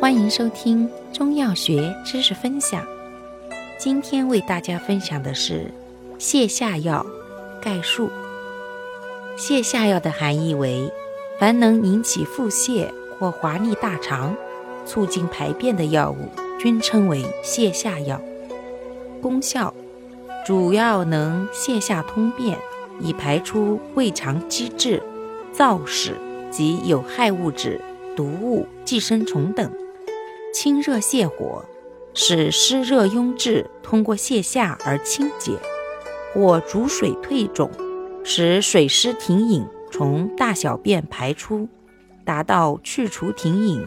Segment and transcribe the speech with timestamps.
[0.00, 2.86] 欢迎收听中药学知识分享。
[3.80, 5.72] 今天为大家分享的是
[6.20, 7.04] 泻下药
[7.60, 8.08] 概述。
[9.36, 10.88] 泻下药的含义为：
[11.40, 12.86] 凡能引起腹泻
[13.18, 14.36] 或滑腻大肠、
[14.86, 16.28] 促进排便的药物，
[16.60, 18.20] 均称为泻下药。
[19.20, 19.74] 功效
[20.46, 22.56] 主要能泻下通便，
[23.00, 25.02] 以排出胃肠积滞、
[25.52, 26.14] 燥屎
[26.52, 27.80] 及有害物质、
[28.14, 29.68] 毒物、寄生虫等；
[30.60, 31.64] 清热泻火，
[32.14, 35.52] 使湿热壅滞通过泻下而清洁；
[36.34, 37.70] 或逐水退肿。
[38.24, 41.68] 使水湿停饮从大小便排出，
[42.24, 43.86] 达到去除停饮、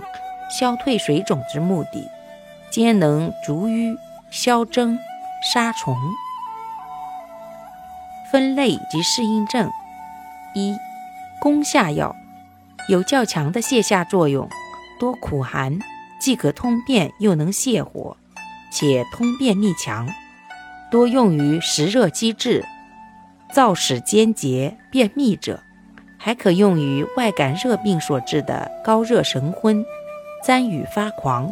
[0.49, 2.07] 消退水肿之目的，
[2.69, 3.97] 皆能逐瘀、
[4.31, 4.97] 消征、
[5.53, 5.93] 杀虫。
[8.31, 9.69] 分类及适应症：
[10.55, 10.77] 一、
[11.41, 12.15] 攻下药，
[12.87, 14.47] 有较强的泻下作用，
[14.97, 15.77] 多苦寒，
[16.21, 18.15] 既可通便又能泻火，
[18.71, 20.07] 且通便力强，
[20.91, 22.63] 多用于实热积滞。
[23.51, 25.59] 燥屎坚结、便秘者，
[26.17, 29.83] 还可用于外感热病所致的高热神昏、
[30.45, 31.51] 簪语发狂，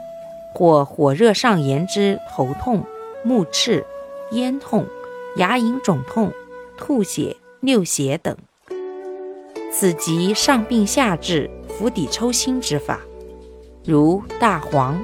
[0.54, 2.86] 或火热上炎之头痛、
[3.24, 3.84] 目赤、
[4.32, 4.86] 咽痛、
[5.38, 6.32] 牙龈肿痛、
[6.78, 8.38] 吐血、尿血等。
[9.74, 13.00] 此即上病下治、釜底抽薪之法，
[13.90, 15.04] 如大黄、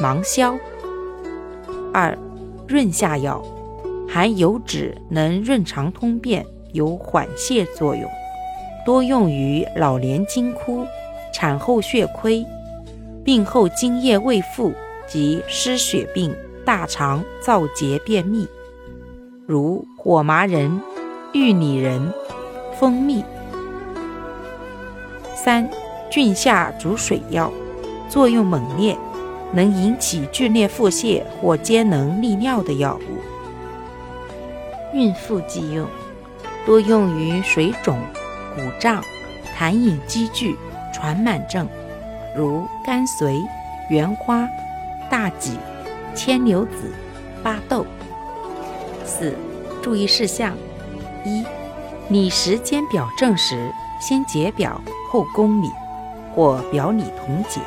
[0.00, 0.58] 芒硝。
[1.92, 2.18] 二、
[2.66, 3.40] 润下药。
[4.08, 8.10] 含油脂，能润肠通便，有缓泻作用，
[8.84, 10.84] 多用于老年惊哭、
[11.32, 12.44] 产后血亏、
[13.24, 14.72] 病后津液未复
[15.06, 18.48] 及失血病、大肠燥结便秘，
[19.46, 20.80] 如火麻仁、
[21.32, 22.12] 玉拟仁、
[22.78, 23.24] 蜂蜜。
[25.36, 25.68] 三、
[26.10, 27.52] 菌下逐水药，
[28.14, 28.96] 作用猛烈，
[29.52, 33.18] 能引起剧烈腹泻或皆能利尿的药物。
[34.96, 35.84] 孕妇忌用，
[36.64, 37.98] 多用于水肿、
[38.54, 39.02] 鼓胀、
[39.58, 40.56] 痰饮积聚、
[40.92, 41.66] 喘满症，
[42.36, 43.42] 如甘遂、
[43.90, 44.48] 原花、
[45.10, 45.58] 大戟、
[46.14, 46.94] 牵牛子、
[47.42, 47.84] 巴豆。
[49.04, 49.34] 四、
[49.82, 50.54] 注意事项：
[51.24, 51.44] 一、
[52.06, 54.80] 拟时兼表证时，先解表
[55.10, 55.68] 后宫里，
[56.32, 57.60] 或表里同解，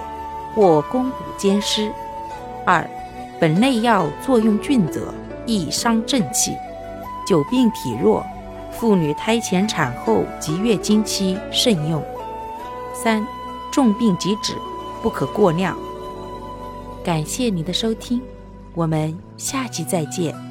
[0.58, 1.92] 或肱骨兼施。
[2.66, 2.84] 二、
[3.40, 5.14] 本类药作用峻泽，
[5.46, 6.58] 易伤正气。
[7.28, 8.26] 久病体弱，
[8.72, 12.04] 妇女胎前、产后及月经期慎用。
[12.96, 13.24] 三、
[13.72, 14.54] 重病即止，
[15.04, 15.78] 不可过量。
[17.04, 18.20] 感谢您的收听，
[18.74, 20.47] 我们下期再见。